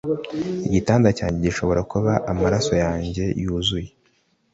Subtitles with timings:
[0.67, 3.89] Igitanda cyanjye gishobora kuba amaraso yanjye yuzuye